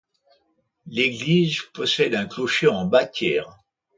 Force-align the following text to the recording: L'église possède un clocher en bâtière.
L'église 0.87 1.61
possède 1.75 2.15
un 2.15 2.25
clocher 2.25 2.65
en 2.69 2.85
bâtière. 2.85 3.59